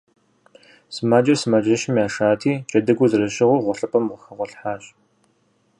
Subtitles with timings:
[0.95, 4.83] Сымаджэр сымаджэщым яшати, джэдыгур зэрыщыгъыу гъуэлъыпӏэм хэгъуэлъхьащ.